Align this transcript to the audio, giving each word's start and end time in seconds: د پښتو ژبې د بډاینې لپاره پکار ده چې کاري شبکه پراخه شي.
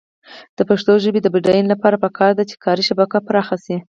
د 0.57 0.59
پښتو 0.69 0.91
ژبې 1.03 1.19
د 1.23 1.27
بډاینې 1.33 1.69
لپاره 1.73 2.01
پکار 2.03 2.31
ده 2.37 2.43
چې 2.49 2.55
کاري 2.65 2.83
شبکه 2.89 3.17
پراخه 3.27 3.57
شي. 3.65 3.77